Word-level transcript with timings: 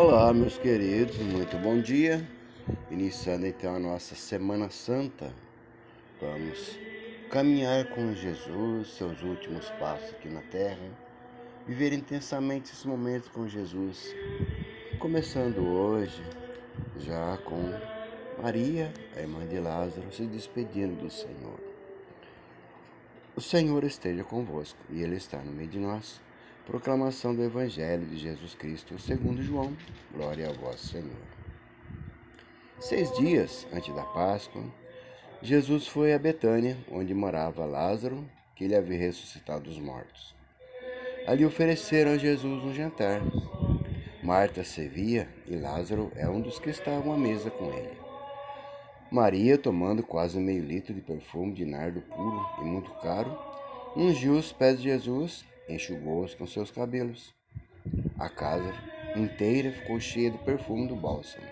Olá, 0.00 0.32
meus 0.32 0.56
queridos, 0.56 1.18
muito 1.18 1.56
bom 1.56 1.80
dia. 1.80 2.24
Iniciando 2.88 3.48
então 3.48 3.74
a 3.74 3.80
nossa 3.80 4.14
Semana 4.14 4.70
Santa, 4.70 5.34
vamos 6.20 6.78
caminhar 7.28 7.84
com 7.86 8.14
Jesus, 8.14 8.92
seus 8.96 9.20
últimos 9.24 9.68
passos 9.70 10.10
aqui 10.10 10.28
na 10.28 10.40
terra, 10.40 10.88
viver 11.66 11.92
intensamente 11.92 12.72
esse 12.72 12.86
momento 12.86 13.28
com 13.32 13.48
Jesus. 13.48 14.14
Começando 15.00 15.66
hoje, 15.66 16.22
já 17.00 17.36
com 17.38 17.60
Maria, 18.40 18.94
a 19.16 19.20
irmã 19.20 19.44
de 19.48 19.58
Lázaro, 19.58 20.12
se 20.12 20.26
despedindo 20.26 20.94
do 20.94 21.10
Senhor. 21.10 21.58
O 23.34 23.40
Senhor 23.40 23.82
esteja 23.82 24.22
convosco 24.22 24.78
e 24.90 25.02
Ele 25.02 25.16
está 25.16 25.38
no 25.38 25.50
meio 25.50 25.68
de 25.68 25.80
nós. 25.80 26.27
Proclamação 26.68 27.34
do 27.34 27.42
Evangelho 27.42 28.04
de 28.04 28.18
Jesus 28.18 28.54
Cristo 28.54 28.98
segundo 28.98 29.42
João. 29.42 29.74
Glória 30.12 30.50
a 30.50 30.52
vós, 30.52 30.78
Senhor. 30.78 31.16
Seis 32.78 33.10
dias 33.16 33.66
antes 33.72 33.94
da 33.94 34.02
Páscoa, 34.02 34.62
Jesus 35.40 35.86
foi 35.86 36.12
a 36.12 36.18
Betânia, 36.18 36.76
onde 36.92 37.14
morava 37.14 37.64
Lázaro, 37.64 38.22
que 38.54 38.64
ele 38.64 38.76
havia 38.76 38.98
ressuscitado 38.98 39.64
dos 39.64 39.78
mortos. 39.78 40.36
Ali 41.26 41.46
ofereceram 41.46 42.10
a 42.10 42.18
Jesus 42.18 42.62
um 42.62 42.74
jantar. 42.74 43.22
Marta 44.22 44.62
servia 44.62 45.26
e 45.46 45.56
Lázaro 45.56 46.12
é 46.16 46.28
um 46.28 46.42
dos 46.42 46.58
que 46.58 46.68
estavam 46.68 47.14
à 47.14 47.16
mesa 47.16 47.50
com 47.50 47.72
ele. 47.72 47.96
Maria, 49.10 49.56
tomando 49.56 50.02
quase 50.02 50.38
meio 50.38 50.62
litro 50.62 50.92
de 50.92 51.00
perfume 51.00 51.54
de 51.54 51.64
nardo 51.64 52.02
puro 52.02 52.46
e 52.58 52.62
muito 52.62 52.90
caro, 53.00 53.38
ungiu 53.96 54.34
os 54.34 54.52
pés 54.52 54.76
de 54.76 54.84
Jesus 54.84 55.48
enxugou-os 55.68 56.34
com 56.34 56.46
seus 56.46 56.70
cabelos. 56.70 57.34
A 58.18 58.28
casa 58.28 58.72
inteira 59.16 59.72
ficou 59.72 60.00
cheia 60.00 60.30
do 60.30 60.38
perfume 60.38 60.88
do 60.88 60.96
bálsamo. 60.96 61.46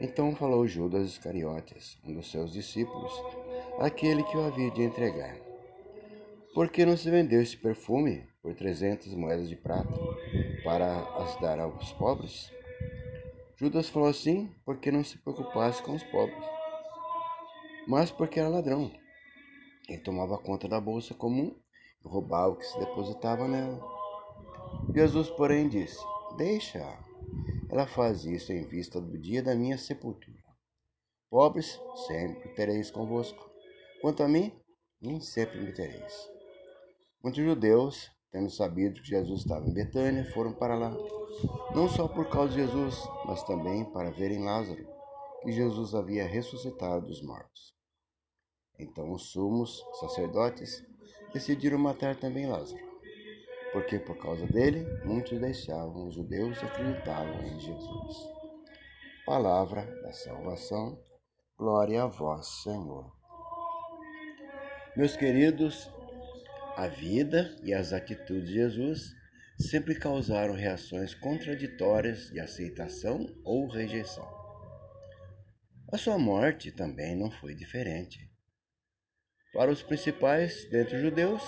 Então 0.00 0.34
falou 0.36 0.66
Judas 0.66 1.08
Iscariotes, 1.08 1.98
um 2.04 2.14
dos 2.14 2.30
seus 2.30 2.52
discípulos, 2.52 3.12
aquele 3.80 4.22
que 4.22 4.36
o 4.36 4.46
havia 4.46 4.70
de 4.70 4.82
entregar. 4.82 5.36
Por 6.54 6.70
que 6.70 6.86
não 6.86 6.96
se 6.96 7.10
vendeu 7.10 7.42
esse 7.42 7.56
perfume 7.56 8.26
por 8.40 8.54
trezentas 8.54 9.12
moedas 9.14 9.48
de 9.48 9.56
prata 9.56 9.92
para 10.62 11.00
as 11.16 11.40
dar 11.40 11.58
aos 11.58 11.92
pobres? 11.92 12.52
Judas 13.56 13.88
falou 13.88 14.08
assim 14.08 14.54
porque 14.64 14.92
não 14.92 15.02
se 15.02 15.18
preocupasse 15.18 15.82
com 15.82 15.96
os 15.96 16.04
pobres, 16.04 16.44
mas 17.88 18.10
porque 18.10 18.38
era 18.38 18.48
ladrão. 18.48 18.92
Ele 19.88 19.98
tomava 19.98 20.38
conta 20.38 20.68
da 20.68 20.80
bolsa 20.80 21.12
comum 21.12 21.56
roubava 22.04 22.52
o 22.52 22.56
que 22.56 22.66
se 22.66 22.78
depositava 22.78 23.46
nela. 23.46 23.80
Jesus, 24.94 25.30
porém, 25.30 25.68
disse: 25.68 25.98
Deixa, 26.36 26.80
ela 27.68 27.86
faz 27.86 28.24
isso 28.24 28.52
em 28.52 28.64
vista 28.64 29.00
do 29.00 29.18
dia 29.18 29.42
da 29.42 29.54
minha 29.54 29.76
sepultura. 29.76 30.38
Pobres 31.30 31.80
sempre 32.06 32.48
tereis 32.54 32.90
convosco. 32.90 33.50
Quanto 34.00 34.22
a 34.22 34.28
mim, 34.28 34.52
nem 35.00 35.20
sempre 35.20 35.60
me 35.60 35.72
tereis. 35.72 36.30
Muitos 37.22 37.44
judeus, 37.44 38.10
tendo 38.30 38.50
sabido 38.50 39.02
que 39.02 39.08
Jesus 39.08 39.40
estava 39.40 39.66
em 39.66 39.72
Betânia, 39.72 40.30
foram 40.32 40.52
para 40.52 40.74
lá, 40.74 40.96
não 41.74 41.88
só 41.88 42.08
por 42.08 42.28
causa 42.30 42.54
de 42.54 42.60
Jesus, 42.60 42.96
mas 43.26 43.42
também 43.42 43.84
para 43.84 44.10
verem 44.10 44.44
Lázaro, 44.44 44.86
que 45.42 45.52
Jesus 45.52 45.94
havia 45.94 46.26
ressuscitado 46.26 47.06
dos 47.06 47.22
mortos. 47.22 47.77
Então 48.78 49.12
os 49.12 49.30
sumos 49.30 49.84
sacerdotes 50.00 50.86
decidiram 51.32 51.78
matar 51.78 52.16
também 52.16 52.46
Lázaro, 52.46 52.80
porque 53.72 53.98
por 53.98 54.16
causa 54.16 54.46
dele 54.46 54.86
muitos 55.04 55.38
deixavam 55.40 56.06
os 56.06 56.14
judeus 56.14 56.60
e 56.62 56.64
acreditavam 56.64 57.42
em 57.46 57.60
Jesus. 57.60 58.16
Palavra 59.26 59.84
da 60.02 60.12
salvação, 60.12 60.98
glória 61.56 62.04
a 62.04 62.06
vós, 62.06 62.46
Senhor. 62.62 63.12
Meus 64.96 65.16
queridos, 65.16 65.90
a 66.76 66.88
vida 66.88 67.56
e 67.62 67.74
as 67.74 67.92
atitudes 67.92 68.48
de 68.48 68.54
Jesus 68.54 69.14
sempre 69.58 69.94
causaram 69.96 70.54
reações 70.54 71.14
contraditórias 71.14 72.30
de 72.30 72.38
aceitação 72.38 73.26
ou 73.44 73.66
rejeição. 73.66 74.26
A 75.92 75.98
sua 75.98 76.18
morte 76.18 76.70
também 76.70 77.16
não 77.16 77.30
foi 77.30 77.54
diferente. 77.54 78.30
Para 79.52 79.70
os 79.70 79.82
principais 79.82 80.68
dentre 80.70 80.96
os 80.96 81.02
judeus, 81.02 81.42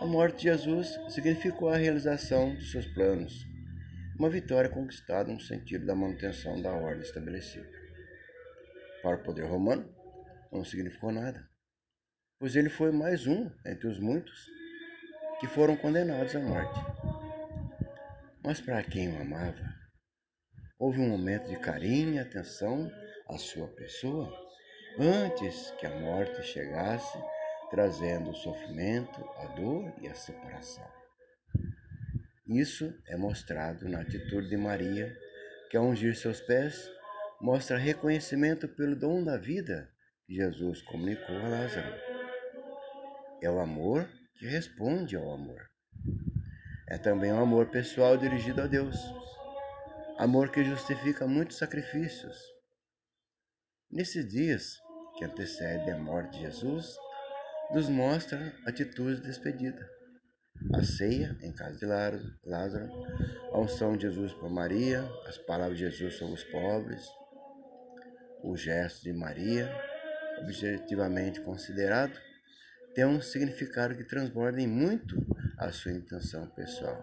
a 0.00 0.04
morte 0.04 0.36
de 0.36 0.42
Jesus 0.44 0.98
significou 1.08 1.70
a 1.70 1.76
realização 1.76 2.54
dos 2.54 2.70
seus 2.70 2.86
planos, 2.88 3.46
uma 4.18 4.28
vitória 4.28 4.68
conquistada 4.68 5.32
no 5.32 5.40
sentido 5.40 5.86
da 5.86 5.94
manutenção 5.94 6.60
da 6.60 6.70
ordem 6.70 7.00
estabelecida. 7.00 7.66
Para 9.02 9.16
o 9.16 9.22
poder 9.22 9.46
romano, 9.46 9.88
não 10.52 10.62
significou 10.62 11.10
nada, 11.10 11.48
pois 12.38 12.54
ele 12.54 12.68
foi 12.68 12.92
mais 12.92 13.26
um 13.26 13.50
entre 13.66 13.88
os 13.88 13.98
muitos 13.98 14.46
que 15.40 15.46
foram 15.46 15.74
condenados 15.74 16.36
à 16.36 16.40
morte. 16.40 16.78
Mas 18.44 18.60
para 18.60 18.82
quem 18.82 19.08
o 19.08 19.22
amava, 19.22 19.74
houve 20.78 21.00
um 21.00 21.08
momento 21.08 21.48
de 21.48 21.56
carinho 21.58 22.14
e 22.14 22.18
atenção 22.18 22.92
à 23.26 23.38
sua 23.38 23.68
pessoa 23.68 24.41
antes 24.98 25.70
que 25.78 25.86
a 25.86 26.00
morte 26.00 26.42
chegasse 26.42 27.18
trazendo 27.72 28.32
o 28.32 28.34
sofrimento, 28.34 29.24
a 29.38 29.46
dor 29.46 29.90
e 30.02 30.06
a 30.06 30.14
separação. 30.14 30.86
Isso 32.46 32.94
é 33.06 33.16
mostrado 33.16 33.88
na 33.88 34.02
atitude 34.02 34.50
de 34.50 34.58
Maria, 34.58 35.16
que 35.70 35.76
ao 35.78 35.86
ungir 35.86 36.14
seus 36.14 36.38
pés, 36.42 36.90
mostra 37.40 37.78
reconhecimento 37.78 38.68
pelo 38.68 38.94
dom 38.94 39.24
da 39.24 39.38
vida 39.38 39.88
que 40.26 40.34
Jesus 40.34 40.82
comunicou 40.82 41.34
a 41.34 41.48
Lázaro. 41.48 41.94
É 43.40 43.50
o 43.50 43.58
amor 43.58 44.06
que 44.36 44.46
responde 44.46 45.16
ao 45.16 45.32
amor. 45.32 45.66
É 46.86 46.98
também 46.98 47.32
o 47.32 47.36
um 47.36 47.40
amor 47.40 47.70
pessoal 47.70 48.18
dirigido 48.18 48.60
a 48.60 48.66
Deus. 48.66 48.96
Amor 50.18 50.50
que 50.50 50.62
justifica 50.62 51.26
muitos 51.26 51.56
sacrifícios. 51.56 52.36
Nesses 53.90 54.28
dias 54.28 54.81
que 55.22 55.24
antecedem 55.24 55.92
a 55.92 55.98
morte 55.98 56.32
de 56.32 56.40
Jesus, 56.40 56.96
nos 57.72 57.88
mostra 57.88 58.52
atitudes 58.66 59.20
de 59.20 59.28
despedida. 59.28 59.88
A 60.74 60.82
ceia 60.82 61.36
em 61.40 61.52
casa 61.52 61.78
de 61.78 61.86
Lázaro, 62.44 62.90
a 63.52 63.60
unção 63.60 63.96
de 63.96 64.02
Jesus 64.02 64.32
por 64.34 64.50
Maria, 64.50 65.08
as 65.26 65.38
palavras 65.38 65.78
de 65.78 65.88
Jesus 65.88 66.14
sobre 66.14 66.34
os 66.34 66.44
pobres, 66.44 67.06
o 68.42 68.56
gesto 68.56 69.04
de 69.04 69.12
Maria, 69.12 69.72
objetivamente 70.40 71.40
considerado, 71.40 72.18
tem 72.94 73.04
um 73.04 73.20
significado 73.20 73.96
que 73.96 74.04
transborda 74.04 74.60
em 74.60 74.66
muito 74.66 75.16
a 75.56 75.70
sua 75.70 75.92
intenção 75.92 76.48
pessoal. 76.50 77.00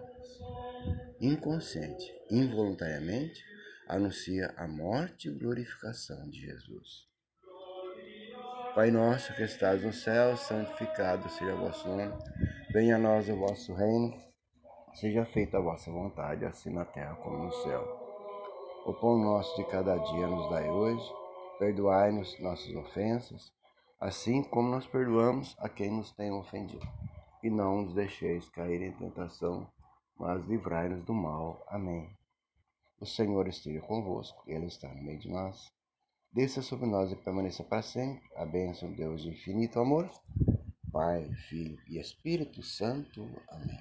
Inconsciente, 1.22 2.14
involuntariamente, 2.30 3.42
anuncia 3.88 4.54
a 4.58 4.68
morte 4.68 5.30
e 5.30 5.32
glorificação 5.32 6.30
de 6.30 6.42
Jesus. 6.42 7.10
Pai 8.76 8.92
nosso 8.92 9.34
que 9.36 9.42
estás 9.42 9.84
no 9.84 9.92
céu, 9.92 10.38
santificado 10.38 11.28
seja 11.28 11.56
o 11.56 11.58
vosso 11.58 11.88
nome. 11.88 12.14
Venha 12.72 12.98
a 12.98 13.00
nós 13.00 13.28
o 13.28 13.36
vosso 13.36 13.74
reino. 13.74 14.14
Seja 14.94 15.26
feita 15.26 15.58
a 15.58 15.62
vossa 15.62 15.90
vontade, 15.92 16.46
assim 16.46 16.70
na 16.70 16.86
terra 16.86 17.16
como 17.16 17.46
no 17.46 17.52
céu. 17.52 17.84
O 18.86 18.94
pão 18.94 19.18
nosso 19.18 19.56
de 19.56 19.64
cada 19.72 19.98
dia 19.98 20.28
nos 20.28 20.50
dai 20.52 20.70
hoje. 20.70 21.04
Perdoai-nos 21.58 22.40
nossas 22.40 22.74
ofensas, 22.76 23.52
assim 24.00 24.44
como 24.44 24.70
nós 24.70 24.86
perdoamos 24.86 25.56
a 25.60 25.68
quem 25.68 25.92
nos 25.92 26.12
tem 26.12 26.32
ofendido. 26.32 26.88
E 27.42 27.50
não 27.50 27.82
nos 27.82 27.96
deixeis 27.96 28.48
cair 28.50 28.84
em 28.84 28.92
tentação, 28.92 29.68
mas 30.16 30.46
livrai-nos 30.46 31.04
do 31.04 31.14
mal. 31.14 31.66
Amém. 31.68 32.08
O 33.00 33.06
Senhor 33.06 33.48
esteja 33.48 33.82
convosco, 33.82 34.44
Ele 34.46 34.68
está 34.68 34.88
no 34.90 35.02
meio 35.02 35.18
de 35.18 35.28
nós. 35.28 35.79
Desça 36.32 36.62
sobre 36.62 36.86
nós 36.86 37.12
e 37.12 37.16
permaneça 37.16 37.64
para 37.64 37.82
sempre 37.82 38.24
a 38.36 38.46
bênção 38.46 38.92
de 38.92 38.98
Deus 38.98 39.24
de 39.24 39.30
infinito 39.30 39.80
amor, 39.80 40.10
Pai, 40.92 41.28
Filho 41.48 41.78
e 41.88 42.00
Espírito 42.00 42.62
Santo. 42.62 43.28
Amém. 43.50 43.80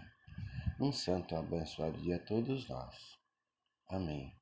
Um 0.81 0.93
santo 0.93 1.35
abençoado 1.37 1.99
dia 1.99 2.17
a 2.17 2.25
todos 2.25 2.69
nós. 2.69 2.95
Amém. 3.89 4.38